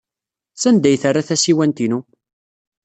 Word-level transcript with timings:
Sanda 0.61 0.87
ay 0.89 0.97
terra 1.03 1.27
tasiwant-inu? 1.27 1.99